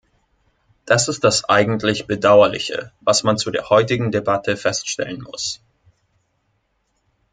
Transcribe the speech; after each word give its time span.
Das 0.87 1.07
ist 1.09 1.23
das 1.23 1.43
eigentlich 1.47 2.07
Bedauerliche, 2.07 2.91
was 3.01 3.21
man 3.21 3.37
zu 3.37 3.51
der 3.51 3.69
heutigen 3.69 4.11
Debatte 4.11 4.57
feststellen 4.57 5.21
muss. 5.21 5.61